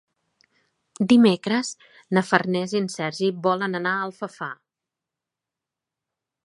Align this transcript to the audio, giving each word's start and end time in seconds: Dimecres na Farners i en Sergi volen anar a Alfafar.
Dimecres 1.11 1.69
na 2.17 2.23
Farners 2.31 2.73
i 2.77 2.81
en 2.83 2.89
Sergi 2.95 3.31
volen 3.49 3.81
anar 3.83 3.93
a 3.99 4.09
Alfafar. 4.09 4.53